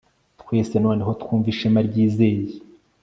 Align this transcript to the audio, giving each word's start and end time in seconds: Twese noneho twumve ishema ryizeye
Twese 0.41 0.75
noneho 0.83 1.11
twumve 1.21 1.47
ishema 1.53 1.79
ryizeye 1.87 2.43